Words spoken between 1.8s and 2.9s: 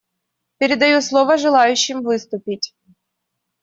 выступить.